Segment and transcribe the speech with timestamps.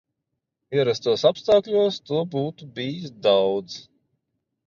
[0.77, 3.77] Ierastos apstākļos to būtu bijis daudz.